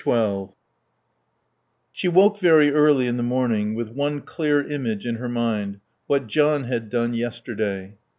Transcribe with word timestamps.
XII 0.03 0.47
She 1.91 2.07
woke 2.07 2.39
very 2.39 2.71
early 2.71 3.05
in 3.05 3.17
the 3.17 3.21
morning 3.21 3.75
with 3.75 3.89
one 3.89 4.21
clear 4.21 4.59
image 4.67 5.05
in 5.05 5.17
her 5.17 5.29
mind: 5.29 5.79
what 6.07 6.25
John 6.25 6.63
had 6.63 6.89
done 6.89 7.13
yesterday. 7.13 7.99